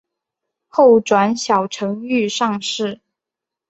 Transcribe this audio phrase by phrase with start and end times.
[0.67, 3.01] 后转小承御上士。